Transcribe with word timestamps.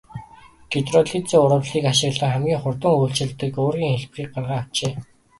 Гидролизын 0.71 1.43
урвалыг 1.43 1.85
ашиглан 1.91 2.31
хамгийн 2.33 2.61
хурдан 2.61 2.93
үйлчилдэг 3.01 3.53
уургийн 3.61 3.93
хэлбэрийг 3.97 4.29
гарган 4.33 4.57
авчээ. 4.61 4.93